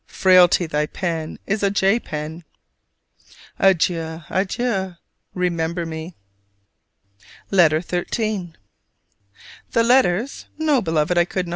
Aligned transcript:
Frailty, 0.07 0.65
thy 0.65 0.87
pen 0.87 1.37
is 1.45 1.61
a 1.61 1.69
J 1.69 1.99
pen! 1.99 2.43
Adieu, 3.59 4.21
adieu, 4.31 4.95
remember 5.35 5.85
me. 5.85 6.15
LETTER 7.51 7.81
XIII. 7.81 8.53
The 9.73 9.83
letters? 9.83 10.45
No, 10.57 10.81
Beloved, 10.81 11.19
I 11.19 11.25
could 11.25 11.45
not! 11.45 11.49